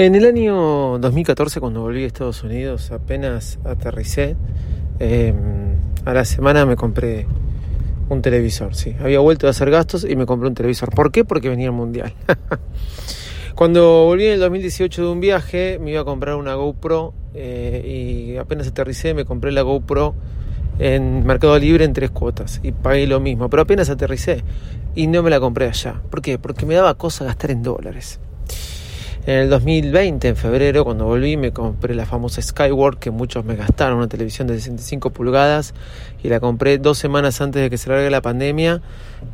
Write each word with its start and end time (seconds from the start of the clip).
En 0.00 0.14
el 0.14 0.26
año 0.26 0.96
2014, 1.00 1.58
cuando 1.58 1.80
volví 1.80 2.04
a 2.04 2.06
Estados 2.06 2.44
Unidos, 2.44 2.92
apenas 2.92 3.58
aterricé, 3.64 4.36
eh, 5.00 5.34
a 6.04 6.14
la 6.14 6.24
semana 6.24 6.64
me 6.66 6.76
compré 6.76 7.26
un 8.08 8.22
televisor. 8.22 8.76
Sí, 8.76 8.94
había 9.00 9.18
vuelto 9.18 9.48
a 9.48 9.50
hacer 9.50 9.72
gastos 9.72 10.06
y 10.08 10.14
me 10.14 10.24
compré 10.24 10.48
un 10.48 10.54
televisor. 10.54 10.90
¿Por 10.90 11.10
qué? 11.10 11.24
Porque 11.24 11.48
venía 11.48 11.66
el 11.66 11.72
mundial. 11.72 12.12
cuando 13.56 14.04
volví 14.04 14.26
en 14.26 14.34
el 14.34 14.38
2018 14.38 15.02
de 15.02 15.08
un 15.08 15.18
viaje, 15.18 15.80
me 15.80 15.90
iba 15.90 16.02
a 16.02 16.04
comprar 16.04 16.36
una 16.36 16.54
GoPro 16.54 17.12
eh, 17.34 18.30
y 18.32 18.36
apenas 18.36 18.68
aterricé, 18.68 19.14
me 19.14 19.24
compré 19.24 19.50
la 19.50 19.62
GoPro 19.62 20.14
en 20.78 21.26
Mercado 21.26 21.58
Libre 21.58 21.84
en 21.84 21.92
tres 21.92 22.12
cuotas 22.12 22.60
y 22.62 22.70
pagué 22.70 23.08
lo 23.08 23.18
mismo. 23.18 23.50
Pero 23.50 23.62
apenas 23.64 23.90
aterricé 23.90 24.44
y 24.94 25.08
no 25.08 25.24
me 25.24 25.30
la 25.30 25.40
compré 25.40 25.66
allá. 25.66 26.00
¿Por 26.08 26.22
qué? 26.22 26.38
Porque 26.38 26.66
me 26.66 26.76
daba 26.76 26.94
cosa 26.94 27.24
gastar 27.24 27.50
en 27.50 27.64
dólares. 27.64 28.20
En 29.28 29.34
el 29.34 29.50
2020, 29.50 30.26
en 30.26 30.36
febrero, 30.36 30.86
cuando 30.86 31.04
volví, 31.04 31.36
me 31.36 31.52
compré 31.52 31.94
la 31.94 32.06
famosa 32.06 32.40
Skyward 32.40 32.96
que 32.98 33.10
muchos 33.10 33.44
me 33.44 33.56
gastaron, 33.56 33.98
una 33.98 34.08
televisión 34.08 34.48
de 34.48 34.54
65 34.54 35.10
pulgadas, 35.10 35.74
y 36.22 36.30
la 36.30 36.40
compré 36.40 36.78
dos 36.78 36.96
semanas 36.96 37.42
antes 37.42 37.60
de 37.60 37.68
que 37.68 37.76
se 37.76 37.90
largue 37.90 38.08
la 38.08 38.22
pandemia, 38.22 38.80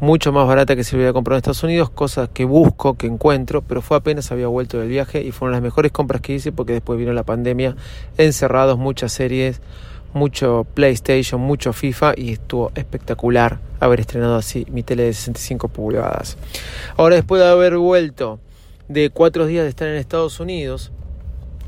mucho 0.00 0.32
más 0.32 0.48
barata 0.48 0.74
que 0.74 0.82
si 0.82 0.96
lo 0.96 0.98
hubiera 0.98 1.12
comprado 1.12 1.36
en 1.36 1.38
Estados 1.38 1.62
Unidos, 1.62 1.90
cosas 1.90 2.28
que 2.28 2.44
busco, 2.44 2.94
que 2.94 3.06
encuentro, 3.06 3.62
pero 3.62 3.82
fue 3.82 3.96
apenas 3.96 4.32
había 4.32 4.48
vuelto 4.48 4.80
del 4.80 4.88
viaje 4.88 5.22
y 5.22 5.30
fueron 5.30 5.52
las 5.52 5.62
mejores 5.62 5.92
compras 5.92 6.20
que 6.20 6.34
hice 6.34 6.50
porque 6.50 6.72
después 6.72 6.98
vino 6.98 7.12
la 7.12 7.22
pandemia, 7.22 7.76
encerrados, 8.18 8.76
muchas 8.76 9.12
series, 9.12 9.60
mucho 10.12 10.66
PlayStation, 10.74 11.40
mucho 11.40 11.72
FIFA 11.72 12.14
y 12.16 12.32
estuvo 12.32 12.72
espectacular 12.74 13.60
haber 13.78 14.00
estrenado 14.00 14.34
así 14.34 14.66
mi 14.72 14.82
tele 14.82 15.04
de 15.04 15.12
65 15.12 15.68
pulgadas. 15.68 16.36
Ahora 16.96 17.14
después 17.14 17.40
de 17.40 17.48
haber 17.48 17.76
vuelto 17.76 18.40
de 18.88 19.10
cuatro 19.10 19.46
días 19.46 19.64
de 19.64 19.70
estar 19.70 19.88
en 19.88 19.96
Estados 19.96 20.40
Unidos, 20.40 20.92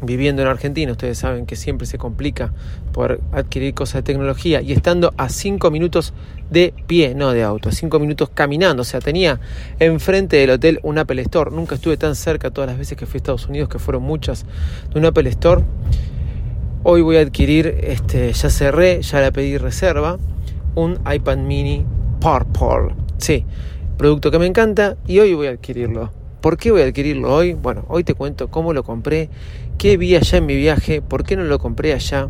viviendo 0.03 0.43
en 0.43 0.49
Argentina, 0.49 0.93
ustedes 0.93 1.19
saben 1.19 1.47
que 1.47 1.57
siempre 1.57 1.87
se 1.87 1.97
complica 1.97 2.53
poder 2.93 3.21
adquirir 3.33 3.73
cosas 3.73 3.95
de 3.97 4.03
tecnología 4.03 4.61
y 4.61 4.73
estando 4.73 5.15
a 5.17 5.29
cinco 5.31 5.71
minutos 5.71 6.13
de 6.51 6.75
pie, 6.87 7.15
no 7.15 7.33
de 7.33 7.43
auto, 7.43 7.71
a 7.71 7.73
cinco 7.73 7.99
minutos 7.99 8.31
caminando, 8.33 8.83
o 8.83 8.85
sea, 8.85 9.01
tenía 9.01 9.41
enfrente 9.79 10.37
del 10.37 10.51
hotel 10.51 10.81
un 10.83 10.99
Apple 10.99 11.23
Store, 11.23 11.51
nunca 11.51 11.77
estuve 11.77 11.97
tan 11.97 12.15
cerca 12.15 12.51
todas 12.51 12.69
las 12.69 12.79
veces 12.79 12.99
que 12.99 13.07
fui 13.07 13.17
a 13.17 13.19
Estados 13.19 13.47
Unidos, 13.47 13.69
que 13.69 13.79
fueron 13.79 14.03
muchas, 14.03 14.45
de 14.93 14.99
un 14.99 15.07
Apple 15.07 15.29
Store. 15.31 15.63
Hoy 16.83 17.01
voy 17.01 17.17
a 17.17 17.21
adquirir, 17.21 17.67
este, 17.83 18.33
ya 18.33 18.51
cerré, 18.51 19.03
ya 19.03 19.21
la 19.21 19.33
pedí 19.33 19.57
reserva, 19.57 20.19
un 20.75 21.01
iPad 21.11 21.39
mini 21.39 21.85
Purple, 22.21 22.95
sí, 23.17 23.45
producto 23.97 24.31
que 24.31 24.39
me 24.39 24.47
encanta 24.47 24.97
y 25.07 25.19
hoy 25.21 25.35
voy 25.35 25.47
a 25.47 25.51
adquirirlo. 25.51 26.26
¿Por 26.47 26.59
qué 26.59 26.71
voy 26.71 26.83
a 26.83 26.85
adquirirlo 26.85 27.35
hoy? 27.35 27.55
Bueno, 27.55 27.85
hoy 27.89 28.05
te 28.05 28.15
cuento 28.15 28.53
cómo 28.53 28.73
lo 28.73 28.85
compré, 28.85 29.31
qué 29.79 29.97
vi 29.97 30.15
allá 30.15 30.39
en 30.39 30.47
mi 30.47 30.55
viaje, 30.55 31.03
por 31.03 31.25
qué 31.25 31.35
no 31.35 31.43
lo 31.43 31.59
compré 31.59 31.93
allá 31.93 32.29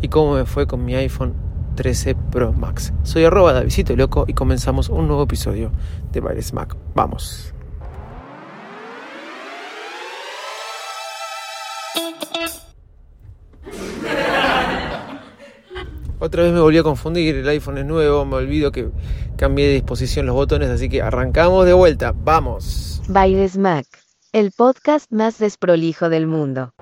y 0.00 0.06
cómo 0.06 0.34
me 0.34 0.44
fue 0.44 0.68
con 0.68 0.84
mi 0.84 0.94
iPhone 0.94 1.34
13 1.74 2.14
Pro 2.14 2.52
Max. 2.52 2.92
Soy 3.02 3.24
arroba 3.24 3.52
Davidito 3.52 3.96
Loco 3.96 4.24
y 4.28 4.34
comenzamos 4.34 4.88
un 4.88 5.08
nuevo 5.08 5.24
episodio 5.24 5.72
de 6.12 6.20
Baires 6.20 6.52
Mac. 6.52 6.76
Vamos. 6.94 7.52
Otra 16.20 16.44
vez 16.44 16.52
me 16.52 16.60
volví 16.60 16.78
a 16.78 16.84
confundir, 16.84 17.34
el 17.34 17.48
iPhone 17.48 17.78
es 17.78 17.84
nuevo, 17.84 18.24
me 18.24 18.36
olvido 18.36 18.70
que 18.70 18.90
cambié 19.36 19.66
de 19.66 19.72
disposición 19.72 20.26
los 20.26 20.36
botones, 20.36 20.68
así 20.68 20.88
que 20.88 21.02
arrancamos 21.02 21.66
de 21.66 21.72
vuelta, 21.72 22.14
vamos. 22.16 22.89
Bailes 23.12 23.58
Mac, 23.58 23.86
el 24.32 24.52
podcast 24.52 25.10
más 25.10 25.40
desprolijo 25.40 26.08
del 26.10 26.28
mundo. 26.28 26.72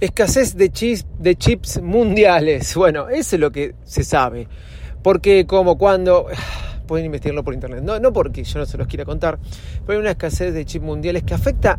Escasez 0.00 0.54
de 0.54 0.70
de 1.18 1.34
chips 1.36 1.80
mundiales. 1.80 2.74
Bueno, 2.76 3.08
eso 3.08 3.36
es 3.36 3.40
lo 3.40 3.50
que 3.50 3.74
se 3.84 4.04
sabe. 4.04 4.48
Porque 5.02 5.46
como 5.46 5.78
cuando... 5.78 6.26
Pueden 6.90 7.06
investigarlo 7.06 7.44
por 7.44 7.54
internet. 7.54 7.84
No, 7.84 8.00
no 8.00 8.12
porque 8.12 8.42
yo 8.42 8.58
no 8.58 8.66
se 8.66 8.76
los 8.76 8.88
quiera 8.88 9.04
contar. 9.04 9.38
Pero 9.86 9.92
hay 9.92 10.00
una 10.00 10.10
escasez 10.10 10.52
de 10.52 10.64
chips 10.64 10.84
mundiales 10.84 11.22
que 11.22 11.34
afecta 11.34 11.78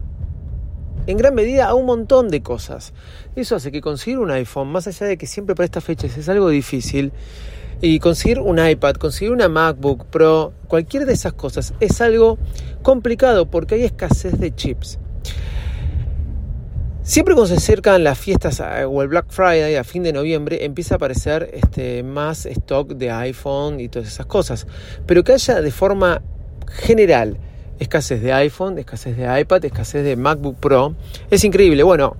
en 1.05 1.17
gran 1.17 1.35
medida 1.35 1.67
a 1.67 1.75
un 1.75 1.85
montón 1.85 2.29
de 2.29 2.41
cosas. 2.41 2.93
Eso 3.35 3.57
hace 3.57 3.73
que 3.73 3.81
conseguir 3.81 4.19
un 4.19 4.31
iPhone, 4.31 4.71
más 4.71 4.87
allá 4.87 5.07
de 5.07 5.17
que 5.17 5.27
siempre 5.27 5.53
para 5.53 5.65
estas 5.65 5.83
fechas 5.83 6.17
es 6.17 6.29
algo 6.29 6.47
difícil, 6.47 7.11
y 7.81 7.99
conseguir 7.99 8.39
un 8.39 8.65
iPad, 8.65 8.93
conseguir 8.93 9.33
una 9.33 9.49
MacBook 9.49 10.05
Pro, 10.05 10.53
cualquier 10.69 11.05
de 11.05 11.11
esas 11.11 11.33
cosas 11.33 11.73
es 11.81 11.99
algo 11.99 12.37
complicado 12.81 13.47
porque 13.47 13.75
hay 13.75 13.83
escasez 13.83 14.39
de 14.39 14.55
chips. 14.55 14.97
Siempre 17.11 17.35
cuando 17.35 17.49
se 17.49 17.55
acercan 17.55 18.05
las 18.05 18.17
fiestas 18.17 18.61
eh, 18.61 18.85
o 18.85 19.01
el 19.01 19.09
Black 19.09 19.25
Friday 19.27 19.75
a 19.75 19.83
fin 19.83 20.01
de 20.01 20.13
noviembre 20.13 20.63
empieza 20.63 20.95
a 20.95 20.95
aparecer 20.95 21.49
este, 21.51 22.03
más 22.03 22.45
stock 22.45 22.93
de 22.93 23.11
iPhone 23.11 23.81
y 23.81 23.89
todas 23.89 24.07
esas 24.07 24.27
cosas. 24.27 24.65
Pero 25.07 25.21
que 25.25 25.33
haya 25.33 25.59
de 25.59 25.71
forma 25.71 26.21
general 26.69 27.37
escasez 27.79 28.21
de 28.21 28.31
iPhone, 28.31 28.77
escasez 28.77 29.17
de 29.17 29.41
iPad, 29.41 29.65
escasez 29.65 30.05
de 30.05 30.15
MacBook 30.15 30.55
Pro, 30.61 30.95
es 31.29 31.43
increíble. 31.43 31.83
Bueno, 31.83 32.15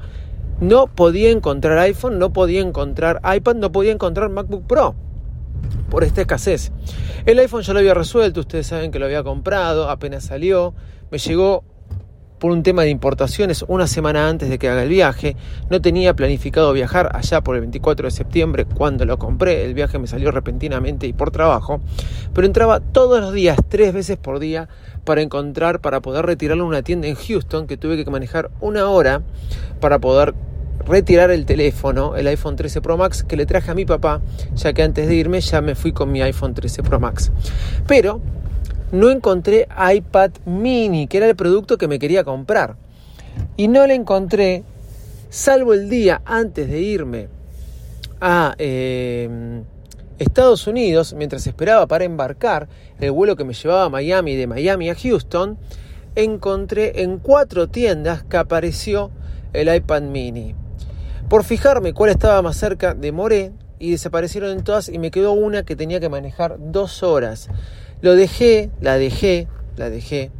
no 0.60 0.88
podía 0.88 1.30
encontrar 1.30 1.78
iPhone, 1.78 2.20
no 2.20 2.34
podía 2.34 2.60
encontrar 2.60 3.22
iPad, 3.34 3.56
no 3.56 3.72
podía 3.72 3.94
encontrar 3.94 4.30
MacBook 4.30 4.68
Pro 4.68 4.96
por 5.90 6.04
esta 6.04 6.20
escasez. 6.20 6.74
El 7.26 7.40
iPhone 7.40 7.62
ya 7.62 7.72
lo 7.72 7.80
había 7.80 7.94
resuelto, 7.94 8.42
ustedes 8.42 8.68
saben 8.68 8.92
que 8.92 9.00
lo 9.00 9.06
había 9.06 9.24
comprado, 9.24 9.90
apenas 9.90 10.26
salió, 10.26 10.74
me 11.12 11.18
llegó 11.18 11.64
por 12.42 12.52
un 12.52 12.64
tema 12.64 12.82
de 12.82 12.90
importaciones 12.90 13.64
una 13.68 13.86
semana 13.86 14.28
antes 14.28 14.50
de 14.50 14.58
que 14.58 14.68
haga 14.68 14.82
el 14.82 14.90
viaje. 14.90 15.36
No 15.70 15.80
tenía 15.80 16.16
planificado 16.16 16.74
viajar 16.74 17.16
allá 17.16 17.42
por 17.42 17.54
el 17.54 17.62
24 17.62 18.08
de 18.08 18.12
septiembre 18.12 18.66
cuando 18.66 19.06
lo 19.06 19.20
compré. 19.20 19.64
El 19.64 19.76
viaje 19.76 20.00
me 20.00 20.08
salió 20.08 20.32
repentinamente 20.32 21.06
y 21.06 21.14
por 21.14 21.30
trabajo. 21.30 21.82
Pero 22.34 22.48
entraba 22.48 22.80
todos 22.80 23.22
los 23.22 23.32
días, 23.32 23.60
tres 23.70 23.94
veces 23.94 24.18
por 24.18 24.40
día, 24.40 24.70
para 25.06 25.22
encontrar, 25.22 25.82
para 25.82 26.00
poder 26.02 26.26
retirarlo 26.26 26.64
a 26.64 26.68
una 26.68 26.82
tienda 26.82 27.08
en 27.08 27.14
Houston 27.14 27.68
que 27.68 27.78
tuve 27.78 28.04
que 28.04 28.10
manejar 28.10 28.50
una 28.60 28.90
hora 28.90 29.22
para 29.80 30.00
poder 30.00 30.34
retirar 30.88 31.30
el 31.30 31.46
teléfono, 31.46 32.16
el 32.16 32.26
iPhone 32.26 32.56
13 32.56 32.82
Pro 32.82 32.98
Max, 32.98 33.22
que 33.22 33.38
le 33.38 33.46
traje 33.46 33.70
a 33.70 33.76
mi 33.76 33.86
papá, 33.86 34.20
ya 34.56 34.74
que 34.74 34.82
antes 34.82 35.08
de 35.08 35.14
irme 35.14 35.42
ya 35.42 35.62
me 35.62 35.76
fui 35.76 35.92
con 35.92 36.12
mi 36.12 36.24
iPhone 36.24 36.56
13 36.56 36.82
Pro 36.82 37.00
Max. 37.00 37.32
Pero 37.86 38.20
no 38.92 39.10
encontré 39.10 39.68
iPad 39.94 40.32
mini, 40.46 41.08
que 41.08 41.18
era 41.18 41.28
el 41.28 41.36
producto 41.36 41.78
que 41.78 41.88
me 41.88 42.00
quería 42.00 42.24
comprar. 42.24 42.76
Y 43.58 43.68
no 43.68 43.88
le 43.88 43.96
encontré, 43.96 44.64
salvo 45.30 45.74
el 45.74 45.90
día 45.90 46.22
antes 46.26 46.70
de 46.70 46.80
irme 46.82 47.28
a 48.20 48.54
em, 48.58 49.64
Estados 50.20 50.68
Unidos, 50.68 51.14
mientras 51.14 51.48
esperaba 51.48 51.88
para 51.88 52.04
embarcar 52.04 52.68
el 53.00 53.12
vuelo 53.12 53.36
que 53.36 53.44
me 53.44 53.54
llevaba 53.54 53.86
a 53.86 53.90
Miami, 53.90 54.36
de 54.36 54.48
Miami 54.48 54.90
a 54.90 54.96
Houston, 54.96 55.58
encontré 56.16 57.02
en 57.02 57.18
cuatro 57.18 57.68
tiendas 57.68 58.24
que 58.24 58.38
apareció 58.38 59.12
el 59.54 59.74
iPad 59.74 60.04
mini. 60.04 60.56
Por 61.30 61.44
fijarme 61.44 61.94
cuál 61.94 62.12
estaba 62.12 62.42
más 62.42 62.58
cerca, 62.58 62.94
demoré 62.94 63.54
y 63.80 63.92
desaparecieron 63.92 64.52
en 64.52 64.64
todas 64.64 64.90
y 64.90 65.00
me 65.00 65.12
quedó 65.12 65.32
una 65.32 65.64
que 65.64 65.76
tenía 65.76 66.00
que 66.00 66.10
manejar 66.10 66.58
dos 66.60 67.04
horas. 67.04 67.50
Lo 68.02 68.16
dejé, 68.16 68.72
la 68.82 68.98
dejé, 68.98 69.48
la 69.78 69.90
dejé, 69.90 70.32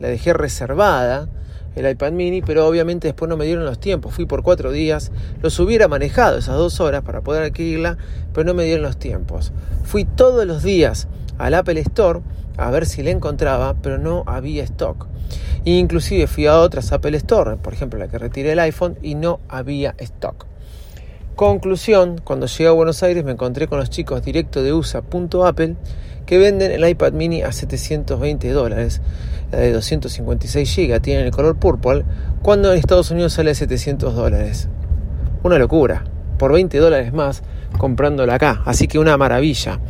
la 0.00 0.08
dejé 0.08 0.32
reservada, 0.32 1.28
el 1.76 1.88
iPad 1.88 2.12
mini, 2.12 2.42
pero 2.42 2.66
obviamente 2.66 3.08
después 3.08 3.28
no 3.28 3.36
me 3.36 3.44
dieron 3.44 3.64
los 3.64 3.78
tiempos. 3.78 4.14
Fui 4.14 4.26
por 4.26 4.42
cuatro 4.42 4.72
días, 4.72 5.12
los 5.40 5.58
hubiera 5.60 5.88
manejado 5.88 6.38
esas 6.38 6.56
dos 6.56 6.80
horas 6.80 7.02
para 7.02 7.20
poder 7.20 7.42
adquirirla, 7.42 7.98
pero 8.32 8.44
no 8.44 8.54
me 8.54 8.64
dieron 8.64 8.82
los 8.82 8.96
tiempos. 8.96 9.52
Fui 9.84 10.04
todos 10.04 10.44
los 10.46 10.62
días 10.62 11.08
al 11.38 11.54
Apple 11.54 11.80
Store 11.80 12.20
a 12.56 12.70
ver 12.70 12.86
si 12.86 13.02
la 13.02 13.10
encontraba, 13.10 13.74
pero 13.74 13.98
no 13.98 14.24
había 14.26 14.64
stock. 14.64 15.06
Inclusive 15.64 16.26
fui 16.26 16.46
a 16.46 16.58
otras 16.58 16.92
Apple 16.92 17.16
Store, 17.18 17.56
por 17.56 17.72
ejemplo 17.72 17.98
la 17.98 18.08
que 18.08 18.18
retiré 18.18 18.52
el 18.52 18.58
iPhone, 18.58 18.98
y 19.02 19.14
no 19.14 19.40
había 19.48 19.94
stock. 19.98 20.46
Conclusión, 21.36 22.20
cuando 22.22 22.46
llegué 22.46 22.68
a 22.68 22.72
Buenos 22.72 23.02
Aires 23.02 23.24
me 23.24 23.32
encontré 23.32 23.66
con 23.66 23.78
los 23.78 23.90
chicos 23.90 24.22
directo 24.22 24.62
de 24.62 24.72
USA.apple 24.72 25.74
que 26.26 26.38
venden 26.38 26.72
el 26.72 26.88
iPad 26.88 27.12
mini 27.12 27.42
a 27.42 27.52
720 27.52 28.50
dólares, 28.50 29.00
la 29.52 29.58
de 29.58 29.72
256 29.72 30.76
GB, 30.76 31.00
tienen 31.00 31.26
el 31.26 31.32
color 31.32 31.56
purple, 31.56 32.04
cuando 32.42 32.72
en 32.72 32.78
Estados 32.78 33.10
Unidos 33.10 33.32
sale 33.34 33.50
a 33.50 33.54
700 33.54 34.14
dólares. 34.14 34.68
Una 35.42 35.58
locura, 35.58 36.04
por 36.38 36.52
20 36.52 36.78
dólares 36.78 37.12
más 37.12 37.42
comprándola 37.78 38.34
acá, 38.34 38.62
así 38.64 38.88
que 38.88 38.98
una 38.98 39.16
maravilla. 39.16 39.80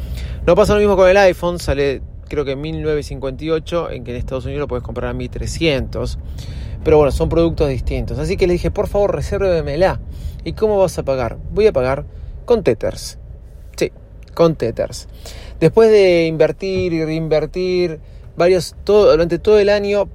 No 0.47 0.55
pasa 0.55 0.75
lo 0.75 0.81
mismo 0.81 0.97
con 0.97 1.09
el 1.09 1.17
iPhone, 1.17 1.59
sale 1.59 2.03
creo 2.29 2.45
que 2.45 2.53
en 2.53 2.61
1958, 2.61 3.91
en 3.91 4.05
que 4.05 4.11
en 4.11 4.17
Estados 4.17 4.45
Unidos 4.45 4.61
lo 4.61 4.69
puedes 4.69 4.83
comprar 4.83 5.11
a 5.11 5.15
1300. 5.15 6.19
Pero 6.83 6.99
bueno, 6.99 7.13
son 7.13 7.29
productos 7.29 7.69
distintos. 7.69 8.19
Así 8.19 8.37
que 8.37 8.47
le 8.47 8.55
dije, 8.55 8.71
por 8.71 8.89
favor, 8.89 9.15
resérvemela. 9.15 10.01
¿Y 10.45 10.53
cómo 10.53 10.79
vas 10.79 10.99
a 10.99 11.03
pagar? 11.03 11.39
Voy 11.53 11.67
a 11.67 11.73
pagar 11.73 12.05
con 12.45 12.63
Tethers. 12.63 13.19
Con 14.35 14.57
Tethers. 14.57 15.09
Después 15.61 15.91
de 15.91 16.27
invertir 16.27 16.93
y 16.93 17.05
reinvertir 17.05 18.01
varios, 18.37 18.75
durante 18.85 19.39
todo 19.39 19.59
el 19.59 19.69
año, 19.69 20.09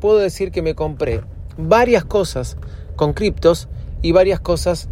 puedo 0.00 0.18
decir 0.18 0.50
que 0.50 0.62
me 0.62 0.74
compré 0.74 1.20
varias 1.58 2.04
cosas 2.04 2.56
con 2.96 3.12
criptos 3.12 3.68
y 4.02 4.12
varias 4.12 4.40
cosas 4.40 4.88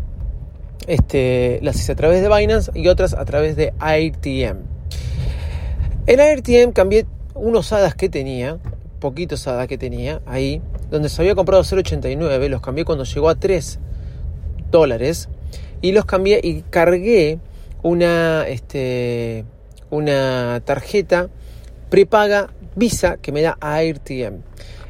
este, 0.86 1.60
las 1.62 1.76
hice 1.76 1.92
a 1.92 1.96
través 1.96 2.22
de 2.22 2.28
Binance 2.28 2.70
y 2.74 2.88
otras 2.88 3.14
a 3.14 3.24
través 3.24 3.56
de 3.56 3.72
AirTM. 3.78 4.58
En 6.06 6.20
AirTM 6.20 6.72
cambié 6.72 7.06
unos 7.34 7.72
hadas 7.72 7.94
que 7.94 8.08
tenía, 8.08 8.58
poquitos 9.00 9.46
hadas 9.46 9.66
que 9.66 9.78
tenía 9.78 10.20
ahí, 10.26 10.60
donde 10.90 11.08
se 11.08 11.22
había 11.22 11.34
comprado 11.34 11.62
0.89, 11.62 12.48
los 12.48 12.60
cambié 12.60 12.84
cuando 12.84 13.04
llegó 13.04 13.28
a 13.28 13.34
3 13.34 13.78
dólares 14.70 15.28
y 15.80 15.92
los 15.92 16.04
cambié 16.04 16.40
y 16.42 16.62
cargué 16.62 17.38
una, 17.84 18.48
este, 18.48 19.44
una 19.90 20.62
tarjeta 20.64 21.28
prepaga 21.90 22.50
Visa 22.76 23.18
que 23.18 23.30
me 23.30 23.42
da 23.42 23.56
AirTM. 23.60 24.40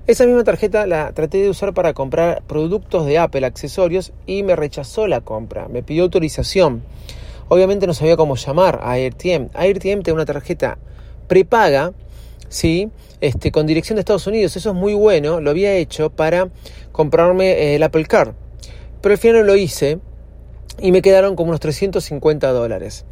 Esa 0.06 0.26
misma 0.26 0.44
tarjeta 0.44 0.86
la 0.86 1.12
traté 1.12 1.38
de 1.38 1.50
usar 1.50 1.74
para 1.74 1.92
comprar 1.92 2.42
productos 2.46 3.04
de 3.04 3.18
Apple, 3.18 3.44
accesorios, 3.44 4.12
y 4.26 4.42
me 4.42 4.56
rechazó 4.56 5.06
la 5.06 5.20
compra, 5.20 5.68
me 5.68 5.82
pidió 5.82 6.04
autorización. 6.04 6.82
Obviamente 7.48 7.86
no 7.86 7.94
sabía 7.94 8.16
cómo 8.16 8.36
llamar 8.36 8.80
a 8.82 8.92
AirTM. 8.92 9.48
AirTM 9.54 10.02
tiene 10.02 10.12
una 10.12 10.24
tarjeta 10.24 10.78
prepaga, 11.26 11.92
¿sí? 12.48 12.90
Este, 13.20 13.50
con 13.50 13.66
dirección 13.66 13.96
de 13.96 14.00
Estados 14.00 14.26
Unidos. 14.26 14.56
Eso 14.56 14.70
es 14.70 14.76
muy 14.76 14.94
bueno. 14.94 15.40
Lo 15.40 15.50
había 15.50 15.74
hecho 15.74 16.10
para 16.10 16.48
comprarme 16.92 17.74
el 17.74 17.82
Apple 17.82 18.04
Car. 18.04 18.34
Pero 19.02 19.12
al 19.14 19.18
final 19.18 19.40
no 19.40 19.42
lo 19.44 19.56
hice 19.56 19.98
y 20.80 20.92
me 20.92 21.02
quedaron 21.02 21.36
como 21.36 21.50
unos 21.50 21.60
350 21.60 22.50
dólares. 22.52 23.04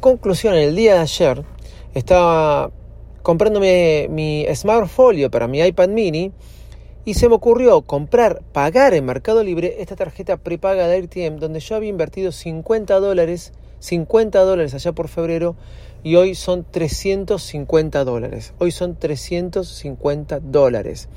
Conclusión, 0.00 0.54
el 0.54 0.76
día 0.76 0.94
de 0.94 1.00
ayer 1.00 1.42
estaba 1.94 2.70
comprándome 3.22 4.06
mi 4.10 4.46
Smart 4.54 4.88
Folio 4.88 5.30
para 5.30 5.48
mi 5.48 5.60
iPad 5.60 5.88
mini 5.88 6.32
y 7.04 7.14
se 7.14 7.28
me 7.28 7.34
ocurrió 7.34 7.82
comprar, 7.82 8.42
pagar 8.52 8.94
en 8.94 9.04
Mercado 9.04 9.42
Libre 9.42 9.76
esta 9.80 9.96
tarjeta 9.96 10.36
prepaga 10.36 10.86
de 10.86 10.94
AirTM 10.94 11.38
donde 11.38 11.60
yo 11.60 11.74
había 11.74 11.88
invertido 11.88 12.32
50 12.32 13.00
dólares, 13.00 13.52
50 13.80 14.40
dólares 14.40 14.74
allá 14.74 14.92
por 14.92 15.08
febrero 15.08 15.56
y 16.02 16.16
hoy 16.16 16.34
son 16.34 16.64
350 16.70 18.04
dólares. 18.04 18.52
Hoy 18.58 18.70
son 18.70 18.96
350 18.96 20.40
dólares. 20.40 21.08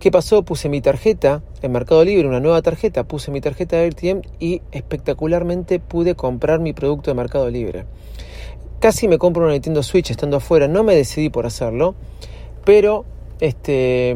¿Qué 0.00 0.12
pasó? 0.12 0.44
Puse 0.44 0.68
mi 0.68 0.80
tarjeta 0.80 1.42
en 1.60 1.72
Mercado 1.72 2.04
Libre, 2.04 2.28
una 2.28 2.38
nueva 2.38 2.62
tarjeta, 2.62 3.02
puse 3.02 3.32
mi 3.32 3.40
tarjeta 3.40 3.74
de 3.74 3.82
AirTM 3.82 4.22
y 4.38 4.62
espectacularmente 4.70 5.80
pude 5.80 6.14
comprar 6.14 6.60
mi 6.60 6.72
producto 6.72 7.10
de 7.10 7.16
Mercado 7.16 7.50
Libre. 7.50 7.84
Casi 8.78 9.08
me 9.08 9.18
compro 9.18 9.42
una 9.42 9.54
Nintendo 9.54 9.82
Switch 9.82 10.12
estando 10.12 10.36
afuera, 10.36 10.68
no 10.68 10.84
me 10.84 10.94
decidí 10.94 11.30
por 11.30 11.46
hacerlo, 11.46 11.96
pero 12.64 13.06
este 13.40 14.14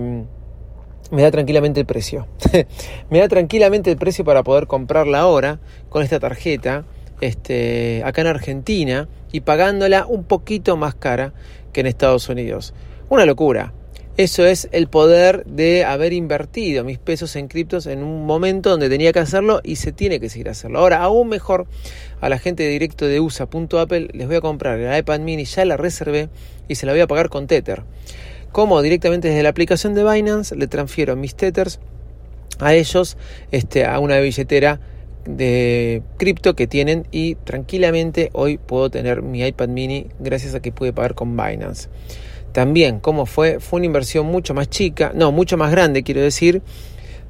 me 1.11 1.23
da 1.23 1.33
tranquilamente 1.33 1.81
el 1.81 1.87
precio. 1.87 2.29
me 3.11 3.19
da 3.19 3.27
tranquilamente 3.27 3.91
el 3.91 3.97
precio 3.97 4.25
para 4.25 4.45
poder 4.45 4.69
comprarla 4.69 5.19
ahora 5.19 5.59
con 5.89 6.05
esta 6.05 6.21
tarjeta 6.21 6.85
este, 7.21 8.03
acá 8.05 8.21
en 8.21 8.29
Argentina 8.29 9.09
y 9.33 9.41
pagándola 9.41 10.07
un 10.07 10.23
poquito 10.23 10.77
más 10.77 10.95
cara 10.95 11.33
que 11.73 11.81
en 11.81 11.89
Estados 11.89 12.29
Unidos. 12.29 12.73
Una 13.09 13.27
locura. 13.27 13.73
Eso 14.19 14.45
es 14.45 14.69
el 14.73 14.89
poder 14.89 15.43
de 15.47 15.87
haber 15.87 16.13
invertido 16.13 16.85
mis 16.85 16.99
pesos 16.99 17.35
en 17.35 17.49
criptos 17.49 17.87
en 17.87 18.03
un 18.03 18.27
momento 18.27 18.69
donde 18.69 18.91
tenía 18.91 19.11
que 19.11 19.21
hacerlo 19.21 19.63
y 19.65 19.77
se 19.77 19.91
tiene 19.91 20.21
que 20.21 20.29
seguir 20.29 20.51
hacerlo. 20.51 20.81
Ahora, 20.81 20.99
aún 20.99 21.31
mejor, 21.31 21.67
a 22.21 22.29
la 22.29 22.39
gente 22.39 22.63
de 22.63 22.69
directo 22.69 23.07
de 23.07 23.21
USA.apple 23.21 24.09
les 24.13 24.27
voy 24.27 24.37
a 24.37 24.43
comprar 24.43 24.79
el 24.79 24.99
iPad 24.99 25.21
mini, 25.21 25.47
ya 25.47 25.65
la 25.65 25.79
reservé 25.79 26.29
y 26.69 26.75
se 26.75 26.85
la 26.85 26.93
voy 26.93 27.01
a 27.01 27.07
pagar 27.07 27.31
con 27.31 27.47
Tether. 27.47 27.85
Como 28.53 28.83
directamente 28.83 29.29
desde 29.29 29.43
la 29.43 29.49
aplicación 29.49 29.95
de 29.95 30.05
Binance 30.05 30.55
le 30.57 30.67
transfiero 30.67 31.17
mis 31.17 31.35
Tethers 31.35 31.81
a 32.59 32.75
ellos 32.75 33.17
este, 33.51 33.87
a 33.87 33.99
una 33.99 34.19
billetera 34.19 34.79
de 35.25 36.03
cripto 36.19 36.55
que 36.55 36.67
tienen 36.67 37.07
y 37.13 37.37
tranquilamente 37.37 38.29
hoy 38.35 38.59
puedo 38.59 38.91
tener 38.91 39.23
mi 39.23 39.43
iPad 39.43 39.69
mini 39.69 40.09
gracias 40.19 40.55
a 40.55 40.61
que 40.61 40.71
pude 40.71 40.93
pagar 40.93 41.15
con 41.15 41.35
Binance. 41.35 41.89
También, 42.53 43.01
¿cómo 43.01 43.27
fue? 43.27 43.61
Fue 43.61 43.79
una 43.79 43.87
inversión 43.87 44.27
mucho 44.27 44.55
más 44.55 44.69
chica, 44.69 45.13
no, 45.15 45.33
mucho 45.33 45.57
más 45.57 45.71
grande, 45.71 46.03
quiero 46.03 46.21
decir, 46.21 46.63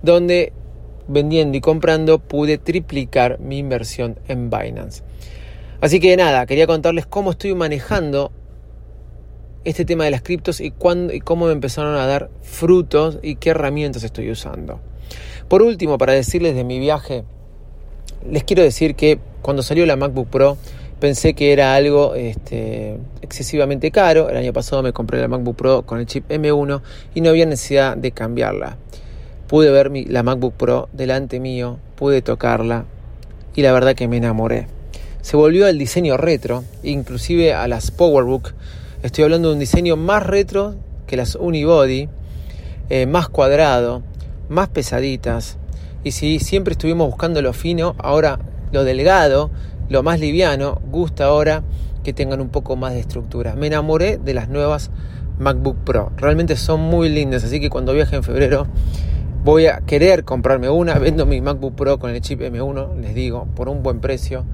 donde 0.02 0.52
vendiendo 1.08 1.56
y 1.56 1.60
comprando 1.60 2.18
pude 2.18 2.58
triplicar 2.58 3.38
mi 3.40 3.58
inversión 3.58 4.18
en 4.28 4.50
Binance. 4.50 5.02
Así 5.80 6.00
que 6.00 6.16
nada, 6.16 6.46
quería 6.46 6.66
contarles 6.66 7.06
cómo 7.06 7.32
estoy 7.32 7.54
manejando 7.54 8.32
este 9.64 9.84
tema 9.84 10.04
de 10.04 10.10
las 10.10 10.22
criptos 10.22 10.60
y, 10.60 10.70
cuándo, 10.70 11.12
y 11.12 11.20
cómo 11.20 11.46
me 11.46 11.52
empezaron 11.52 11.96
a 11.96 12.06
dar 12.06 12.30
frutos 12.42 13.18
y 13.22 13.36
qué 13.36 13.50
herramientas 13.50 14.02
estoy 14.02 14.30
usando. 14.30 14.80
Por 15.48 15.62
último, 15.62 15.98
para 15.98 16.12
decirles 16.12 16.54
de 16.54 16.64
mi 16.64 16.78
viaje, 16.78 17.24
les 18.28 18.44
quiero 18.44 18.62
decir 18.62 18.94
que 18.94 19.18
cuando 19.40 19.62
salió 19.62 19.86
la 19.86 19.96
MacBook 19.96 20.28
Pro, 20.28 20.56
pensé 21.02 21.34
que 21.34 21.52
era 21.52 21.74
algo 21.74 22.14
este, 22.14 22.96
excesivamente 23.22 23.90
caro. 23.90 24.30
El 24.30 24.36
año 24.36 24.52
pasado 24.52 24.84
me 24.84 24.92
compré 24.92 25.20
la 25.20 25.26
MacBook 25.26 25.56
Pro 25.56 25.82
con 25.82 25.98
el 25.98 26.06
chip 26.06 26.30
M1 26.30 26.80
y 27.12 27.20
no 27.20 27.30
había 27.30 27.44
necesidad 27.44 27.96
de 27.96 28.12
cambiarla. 28.12 28.76
Pude 29.48 29.72
ver 29.72 29.90
la 30.06 30.22
MacBook 30.22 30.54
Pro 30.54 30.88
delante 30.92 31.40
mío, 31.40 31.80
pude 31.96 32.22
tocarla 32.22 32.84
y 33.56 33.62
la 33.62 33.72
verdad 33.72 33.96
que 33.96 34.06
me 34.06 34.18
enamoré. 34.18 34.68
Se 35.22 35.36
volvió 35.36 35.66
al 35.66 35.76
diseño 35.76 36.16
retro, 36.18 36.62
inclusive 36.84 37.52
a 37.52 37.66
las 37.66 37.90
PowerBook. 37.90 38.52
Estoy 39.02 39.24
hablando 39.24 39.48
de 39.48 39.54
un 39.54 39.60
diseño 39.60 39.96
más 39.96 40.24
retro 40.24 40.76
que 41.08 41.16
las 41.16 41.34
Unibody, 41.34 42.08
eh, 42.90 43.06
más 43.06 43.28
cuadrado, 43.28 44.04
más 44.48 44.68
pesaditas. 44.68 45.56
Y 46.04 46.12
si 46.12 46.38
siempre 46.38 46.74
estuvimos 46.74 47.08
buscando 47.08 47.42
lo 47.42 47.52
fino, 47.52 47.96
ahora 47.98 48.38
lo 48.70 48.84
delgado 48.84 49.50
lo 49.92 50.02
más 50.02 50.18
liviano, 50.18 50.80
gusta 50.90 51.26
ahora 51.26 51.62
que 52.02 52.14
tengan 52.14 52.40
un 52.40 52.48
poco 52.48 52.76
más 52.76 52.94
de 52.94 53.00
estructura. 53.00 53.54
Me 53.54 53.66
enamoré 53.66 54.16
de 54.16 54.32
las 54.32 54.48
nuevas 54.48 54.90
MacBook 55.38 55.84
Pro. 55.84 56.12
Realmente 56.16 56.56
son 56.56 56.80
muy 56.80 57.10
lindas, 57.10 57.44
así 57.44 57.60
que 57.60 57.68
cuando 57.68 57.92
viaje 57.92 58.16
en 58.16 58.22
febrero 58.22 58.66
voy 59.44 59.66
a 59.66 59.82
querer 59.82 60.24
comprarme 60.24 60.70
una. 60.70 60.98
Vendo 60.98 61.26
mi 61.26 61.42
MacBook 61.42 61.74
Pro 61.74 61.98
con 61.98 62.10
el 62.10 62.22
chip 62.22 62.40
M1, 62.40 62.96
les 63.00 63.14
digo, 63.14 63.46
por 63.54 63.68
un 63.68 63.82
buen 63.82 64.00
precio. 64.00 64.46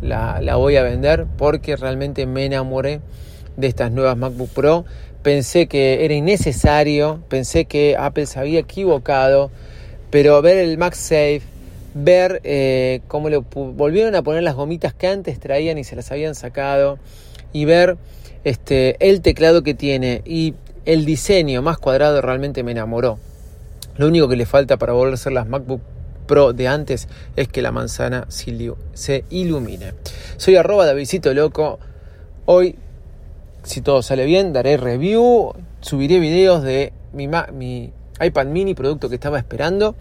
La, 0.00 0.40
la 0.40 0.54
voy 0.56 0.76
a 0.76 0.84
vender 0.84 1.26
porque 1.36 1.74
realmente 1.74 2.24
me 2.26 2.44
enamoré 2.44 3.00
de 3.56 3.66
estas 3.66 3.90
nuevas 3.90 4.16
MacBook 4.16 4.50
Pro. 4.50 4.84
Pensé 5.24 5.66
que 5.66 6.04
era 6.04 6.14
innecesario, 6.14 7.24
pensé 7.28 7.64
que 7.64 7.96
Apple 7.98 8.26
se 8.26 8.38
había 8.38 8.60
equivocado, 8.60 9.50
pero 10.10 10.40
ver 10.40 10.58
el 10.58 10.78
MagSafe, 10.78 11.42
ver 11.94 12.40
eh, 12.44 13.00
cómo 13.08 13.28
le 13.30 13.38
volvieron 13.38 14.14
a 14.14 14.22
poner 14.22 14.42
las 14.42 14.54
gomitas 14.54 14.94
que 14.94 15.06
antes 15.06 15.38
traían 15.38 15.78
y 15.78 15.84
se 15.84 15.96
las 15.96 16.10
habían 16.10 16.34
sacado 16.34 16.98
y 17.52 17.64
ver 17.64 17.96
este, 18.42 18.96
el 19.08 19.22
teclado 19.22 19.62
que 19.62 19.74
tiene 19.74 20.22
y 20.24 20.54
el 20.84 21.04
diseño 21.04 21.62
más 21.62 21.78
cuadrado 21.78 22.20
realmente 22.20 22.62
me 22.62 22.72
enamoró. 22.72 23.18
Lo 23.96 24.08
único 24.08 24.28
que 24.28 24.36
le 24.36 24.44
falta 24.44 24.76
para 24.76 24.92
volver 24.92 25.14
a 25.14 25.16
ser 25.16 25.32
las 25.32 25.48
MacBook 25.48 25.80
Pro 26.26 26.52
de 26.52 26.68
antes 26.68 27.06
es 27.36 27.48
que 27.48 27.62
la 27.62 27.70
manzana 27.70 28.26
se 28.28 29.24
ilumine. 29.30 29.92
Soy 30.36 30.56
arroba 30.56 30.86
Davidito 30.86 31.32
Loco. 31.32 31.78
Hoy, 32.46 32.76
si 33.62 33.82
todo 33.82 34.02
sale 34.02 34.24
bien, 34.24 34.52
daré 34.52 34.76
review, 34.76 35.52
subiré 35.80 36.18
videos 36.18 36.62
de 36.62 36.92
mi, 37.12 37.28
mi 37.52 37.92
iPad 38.20 38.46
mini, 38.46 38.74
producto 38.74 39.08
que 39.08 39.14
estaba 39.16 39.38
esperando. 39.38 39.94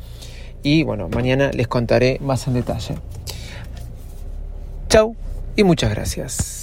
Y 0.64 0.84
bueno, 0.84 1.10
mañana 1.10 1.52
les 1.52 1.68
contaré 1.68 2.18
más 2.22 2.48
en 2.48 2.54
detalle. 2.54 2.96
Chau 4.88 5.16
y 5.56 5.64
muchas 5.64 5.92
gracias. 5.92 6.63